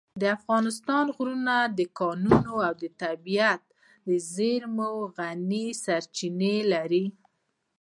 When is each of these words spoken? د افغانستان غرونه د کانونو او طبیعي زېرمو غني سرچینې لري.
د 0.21 0.23
افغانستان 0.37 1.05
غرونه 1.15 1.55
د 1.77 1.79
کانونو 1.99 2.53
او 2.67 2.73
طبیعي 3.01 4.17
زېرمو 4.33 4.91
غني 5.17 5.65
سرچینې 5.83 6.55
لري. 6.73 7.05